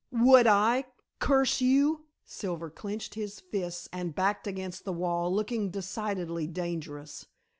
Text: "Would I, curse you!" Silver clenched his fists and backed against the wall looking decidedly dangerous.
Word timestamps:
"Would 0.13 0.47
I, 0.47 0.85
curse 1.19 1.61
you!" 1.61 2.05
Silver 2.25 2.71
clenched 2.71 3.13
his 3.13 3.39
fists 3.39 3.87
and 3.93 4.15
backed 4.15 4.47
against 4.47 4.83
the 4.83 4.91
wall 4.91 5.31
looking 5.31 5.69
decidedly 5.69 6.47
dangerous. 6.47 7.27